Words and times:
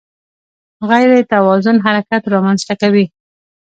غیر 0.89 1.09
توازن 1.33 1.77
حرکت 1.85 2.21
رامنځته 2.33 2.73
کوي. 2.81 3.05